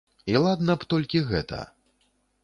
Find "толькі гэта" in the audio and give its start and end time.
0.93-1.59